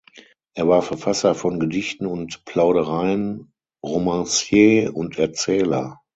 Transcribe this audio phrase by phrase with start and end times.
[0.55, 3.53] Er war Verfasser von Gedichten und Plaudereien,
[3.83, 6.01] Romancier und Erzähler.